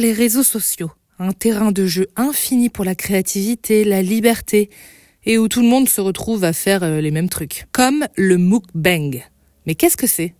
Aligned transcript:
Les 0.00 0.12
réseaux 0.12 0.42
sociaux. 0.42 0.90
Un 1.18 1.32
terrain 1.32 1.72
de 1.72 1.86
jeu 1.86 2.08
infini 2.16 2.68
pour 2.68 2.84
la 2.84 2.94
créativité, 2.94 3.82
la 3.82 4.02
liberté, 4.02 4.68
et 5.24 5.38
où 5.38 5.48
tout 5.48 5.62
le 5.62 5.68
monde 5.68 5.88
se 5.88 6.02
retrouve 6.02 6.44
à 6.44 6.52
faire 6.52 6.82
euh, 6.82 7.00
les 7.00 7.10
mêmes 7.10 7.30
trucs. 7.30 7.66
Comme 7.72 8.06
le 8.14 8.36
mukbang. 8.36 9.22
Mais 9.66 9.74
qu'est-ce 9.74 9.96
que 9.96 10.06
c'est? 10.06 10.34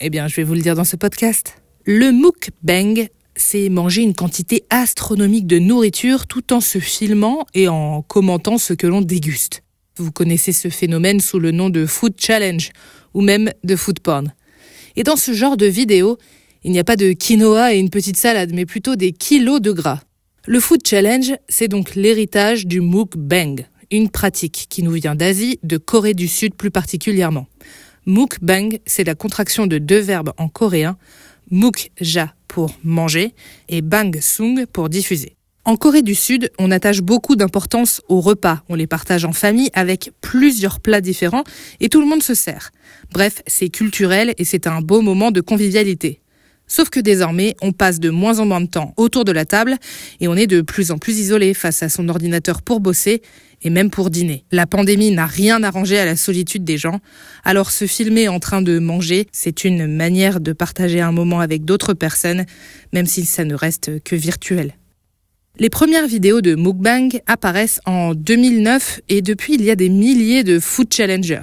Eh 0.00 0.08
bien, 0.08 0.28
je 0.28 0.36
vais 0.36 0.44
vous 0.44 0.54
le 0.54 0.62
dire 0.62 0.74
dans 0.74 0.84
ce 0.84 0.96
podcast. 0.96 1.56
Le 1.84 2.10
mukbang, 2.10 3.06
c'est 3.36 3.68
manger 3.68 4.00
une 4.00 4.14
quantité 4.14 4.64
astronomique 4.70 5.46
de 5.46 5.58
nourriture 5.58 6.26
tout 6.26 6.54
en 6.54 6.62
se 6.62 6.78
filmant 6.78 7.44
et 7.52 7.68
en 7.68 8.00
commentant 8.00 8.56
ce 8.56 8.72
que 8.72 8.86
l'on 8.86 9.02
déguste. 9.02 9.62
Vous 9.98 10.10
connaissez 10.10 10.52
ce 10.52 10.70
phénomène 10.70 11.20
sous 11.20 11.38
le 11.38 11.50
nom 11.50 11.68
de 11.68 11.84
food 11.84 12.14
challenge 12.18 12.70
ou 13.12 13.20
même 13.20 13.52
de 13.62 13.76
food 13.76 14.00
porn. 14.00 14.32
Et 14.96 15.02
dans 15.02 15.16
ce 15.16 15.32
genre 15.32 15.58
de 15.58 15.66
vidéo, 15.66 16.16
il 16.64 16.72
n'y 16.72 16.78
a 16.78 16.84
pas 16.84 16.96
de 16.96 17.12
quinoa 17.12 17.74
et 17.74 17.78
une 17.78 17.90
petite 17.90 18.16
salade, 18.16 18.52
mais 18.54 18.66
plutôt 18.66 18.96
des 18.96 19.12
kilos 19.12 19.60
de 19.60 19.72
gras. 19.72 20.00
Le 20.46 20.60
food 20.60 20.80
challenge, 20.86 21.34
c'est 21.48 21.68
donc 21.68 21.94
l'héritage 21.94 22.66
du 22.66 22.80
mukbang, 22.80 23.64
une 23.90 24.08
pratique 24.08 24.66
qui 24.68 24.82
nous 24.82 24.92
vient 24.92 25.14
d'Asie, 25.14 25.58
de 25.62 25.76
Corée 25.76 26.14
du 26.14 26.28
Sud 26.28 26.54
plus 26.54 26.70
particulièrement. 26.70 27.46
Mukbang, 28.06 28.78
c'est 28.84 29.04
la 29.04 29.14
contraction 29.14 29.66
de 29.66 29.78
deux 29.78 30.00
verbes 30.00 30.32
en 30.38 30.48
coréen, 30.48 30.96
mukja 31.50 32.34
pour 32.48 32.74
manger 32.82 33.34
et 33.68 33.82
bang 33.82 34.18
sung 34.20 34.66
pour 34.72 34.88
diffuser. 34.88 35.36
En 35.64 35.76
Corée 35.76 36.02
du 36.02 36.16
Sud, 36.16 36.50
on 36.58 36.72
attache 36.72 37.02
beaucoup 37.02 37.36
d'importance 37.36 38.02
aux 38.08 38.20
repas. 38.20 38.64
On 38.68 38.74
les 38.74 38.88
partage 38.88 39.24
en 39.24 39.32
famille 39.32 39.70
avec 39.74 40.10
plusieurs 40.20 40.80
plats 40.80 41.00
différents 41.00 41.44
et 41.78 41.88
tout 41.88 42.00
le 42.00 42.06
monde 42.08 42.22
se 42.22 42.34
sert. 42.34 42.72
Bref, 43.12 43.42
c'est 43.46 43.68
culturel 43.68 44.34
et 44.38 44.44
c'est 44.44 44.66
un 44.66 44.80
beau 44.80 45.02
moment 45.02 45.30
de 45.30 45.40
convivialité. 45.40 46.21
Sauf 46.74 46.88
que 46.88 47.00
désormais, 47.00 47.54
on 47.60 47.72
passe 47.72 48.00
de 48.00 48.08
moins 48.08 48.38
en 48.38 48.46
moins 48.46 48.62
de 48.62 48.66
temps 48.66 48.94
autour 48.96 49.26
de 49.26 49.32
la 49.32 49.44
table 49.44 49.76
et 50.20 50.28
on 50.28 50.34
est 50.36 50.46
de 50.46 50.62
plus 50.62 50.90
en 50.90 50.96
plus 50.96 51.18
isolé 51.18 51.52
face 51.52 51.82
à 51.82 51.90
son 51.90 52.08
ordinateur 52.08 52.62
pour 52.62 52.80
bosser 52.80 53.20
et 53.60 53.68
même 53.68 53.90
pour 53.90 54.08
dîner. 54.08 54.46
La 54.50 54.66
pandémie 54.66 55.10
n'a 55.10 55.26
rien 55.26 55.62
arrangé 55.64 55.98
à 55.98 56.06
la 56.06 56.16
solitude 56.16 56.64
des 56.64 56.78
gens, 56.78 57.00
alors 57.44 57.70
se 57.70 57.86
filmer 57.86 58.28
en 58.28 58.40
train 58.40 58.62
de 58.62 58.78
manger, 58.78 59.26
c'est 59.32 59.64
une 59.64 59.86
manière 59.86 60.40
de 60.40 60.54
partager 60.54 61.02
un 61.02 61.12
moment 61.12 61.40
avec 61.40 61.66
d'autres 61.66 61.92
personnes, 61.92 62.46
même 62.94 63.04
si 63.04 63.26
ça 63.26 63.44
ne 63.44 63.54
reste 63.54 64.02
que 64.02 64.16
virtuel. 64.16 64.72
Les 65.58 65.68
premières 65.68 66.06
vidéos 66.06 66.40
de 66.40 66.54
mukbang 66.54 67.20
apparaissent 67.26 67.82
en 67.84 68.14
2009 68.14 69.02
et 69.10 69.20
depuis 69.20 69.56
il 69.56 69.62
y 69.62 69.70
a 69.70 69.76
des 69.76 69.90
milliers 69.90 70.42
de 70.42 70.58
food 70.58 70.90
challengers. 70.90 71.42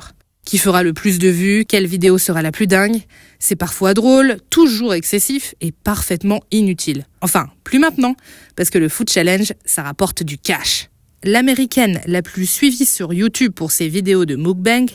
Qui 0.50 0.58
fera 0.58 0.81
le 0.81 0.94
plus 0.94 1.19
de 1.19 1.28
vues? 1.28 1.64
Quelle 1.64 1.86
vidéo 1.86 2.17
sera 2.17 2.42
la 2.42 2.52
plus 2.52 2.66
dingue? 2.66 3.02
C'est 3.38 3.55
parfois 3.55 3.94
drôle, 3.94 4.38
toujours 4.50 4.95
excessif 4.95 5.53
et 5.61 5.72
parfaitement 5.72 6.41
inutile. 6.50 7.06
Enfin, 7.22 7.50
plus 7.64 7.78
maintenant, 7.78 8.16
parce 8.56 8.72
que 8.72 8.80
le 8.80 8.89
food 8.89 9.11
challenge, 9.11 9.53
ça 9.64 9.83
rapporte 9.83 10.23
du 10.23 10.39
cash. 10.39 10.89
L'américaine 11.23 12.02
la 12.08 12.23
plus 12.23 12.47
suivie 12.47 12.88
sur 12.88 13.14
YouTube 13.14 13.53
pour 13.53 13.72
ses 13.72 13.89
vidéos 13.89 14.25
de 14.25 14.36
mukbang 14.36 14.88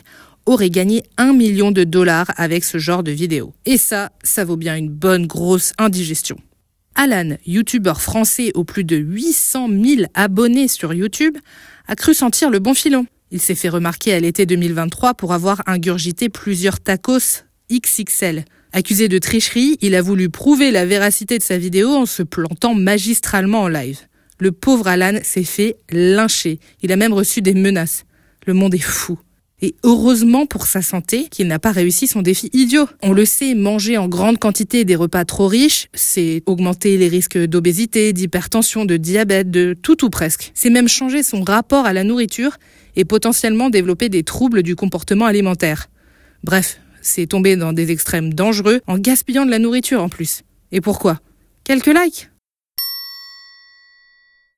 aurait 0.45 0.69
gagné 0.69 1.03
un 1.17 1.31
million 1.31 1.71
de 1.71 1.85
dollars 1.85 2.33
avec 2.35 2.65
ce 2.65 2.77
genre 2.77 3.01
de 3.01 3.11
vidéos. 3.11 3.53
Et 3.63 3.77
ça, 3.77 4.11
ça 4.23 4.43
vaut 4.43 4.57
bien 4.57 4.75
une 4.75 4.89
bonne 4.89 5.25
grosse 5.25 5.71
indigestion. 5.77 6.35
Alan, 6.95 7.37
youtubeur 7.45 8.01
français 8.01 8.51
aux 8.55 8.65
plus 8.65 8.83
de 8.83 8.97
800 8.97 9.69
000 9.69 10.01
abonnés 10.15 10.67
sur 10.67 10.93
YouTube, 10.93 11.37
a 11.87 11.95
cru 11.95 12.13
sentir 12.13 12.49
le 12.49 12.59
bon 12.59 12.73
filon. 12.73 13.05
Il 13.31 13.41
s'est 13.41 13.55
fait 13.55 13.69
remarquer 13.69 14.13
à 14.13 14.19
l'été 14.19 14.45
2023 14.45 15.15
pour 15.15 15.33
avoir 15.33 15.61
ingurgité 15.65 16.29
plusieurs 16.29 16.79
tacos 16.79 17.43
XXL. 17.71 18.45
Accusé 18.71 19.07
de 19.07 19.17
tricherie, 19.17 19.77
il 19.81 19.95
a 19.95 20.01
voulu 20.01 20.29
prouver 20.29 20.69
la 20.71 20.85
véracité 20.85 21.37
de 21.37 21.43
sa 21.43 21.57
vidéo 21.57 21.89
en 21.89 22.05
se 22.05 22.23
plantant 22.23 22.75
magistralement 22.75 23.61
en 23.61 23.67
live. 23.67 23.99
Le 24.37 24.51
pauvre 24.51 24.87
Alan 24.87 25.17
s'est 25.23 25.43
fait 25.43 25.77
lyncher. 25.89 26.59
Il 26.81 26.91
a 26.91 26.97
même 26.97 27.13
reçu 27.13 27.41
des 27.41 27.53
menaces. 27.53 28.05
Le 28.45 28.53
monde 28.53 28.75
est 28.75 28.79
fou. 28.79 29.17
Et 29.61 29.75
heureusement 29.83 30.45
pour 30.45 30.67
sa 30.67 30.81
santé 30.81 31.27
qu'il 31.29 31.47
n'a 31.47 31.59
pas 31.59 31.71
réussi 31.71 32.07
son 32.07 32.21
défi 32.21 32.49
idiot. 32.53 32.87
On 33.01 33.13
le 33.13 33.25
sait, 33.25 33.55
manger 33.55 33.97
en 33.97 34.09
grande 34.09 34.37
quantité 34.37 34.83
des 34.83 34.95
repas 34.95 35.23
trop 35.23 35.47
riches, 35.47 35.87
c'est 35.93 36.43
augmenter 36.45 36.97
les 36.97 37.07
risques 37.07 37.37
d'obésité, 37.37 38.11
d'hypertension, 38.11 38.85
de 38.85 38.97
diabète, 38.97 39.49
de 39.49 39.73
tout 39.73 40.03
ou 40.03 40.09
presque. 40.09 40.51
C'est 40.53 40.69
même 40.69 40.89
changer 40.89 41.23
son 41.23 41.43
rapport 41.43 41.85
à 41.85 41.93
la 41.93 42.03
nourriture 42.03 42.57
et 42.97 43.05
potentiellement 43.05 43.69
développer 43.69 44.09
des 44.09 44.23
troubles 44.23 44.61
du 44.61 44.75
comportement 44.75 45.25
alimentaire. 45.25 45.87
Bref, 46.43 46.79
c'est 47.01 47.27
tomber 47.27 47.55
dans 47.55 47.71
des 47.71 47.91
extrêmes 47.91 48.33
dangereux 48.33 48.81
en 48.87 48.97
gaspillant 48.97 49.45
de 49.45 49.51
la 49.51 49.59
nourriture 49.59 50.01
en 50.01 50.09
plus. 50.09 50.41
Et 50.71 50.81
pourquoi? 50.81 51.19
Quelques 51.63 51.87
likes 51.87 52.29